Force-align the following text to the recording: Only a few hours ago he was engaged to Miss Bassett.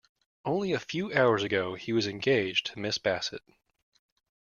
Only 0.45 0.71
a 0.73 0.79
few 0.79 1.13
hours 1.13 1.43
ago 1.43 1.75
he 1.75 1.93
was 1.93 2.07
engaged 2.07 2.65
to 2.65 2.79
Miss 2.79 2.97
Bassett. 2.97 3.43